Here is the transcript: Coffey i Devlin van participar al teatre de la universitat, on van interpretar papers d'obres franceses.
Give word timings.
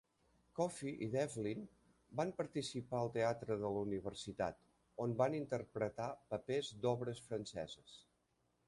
Coffey 0.59 0.93
i 1.07 1.09
Devlin 1.15 1.59
van 2.21 2.31
participar 2.39 3.01
al 3.01 3.11
teatre 3.19 3.59
de 3.65 3.71
la 3.77 3.83
universitat, 3.89 4.59
on 5.07 5.15
van 5.23 5.39
interpretar 5.43 6.11
papers 6.35 6.75
d'obres 6.87 7.25
franceses. 7.31 7.99